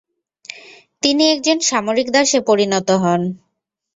তিনি 1.03 1.23
একজন 1.33 1.57
সামরিক 1.69 2.07
দাসে 2.15 2.39
পরিণত 2.49 2.89
হন। 3.03 3.21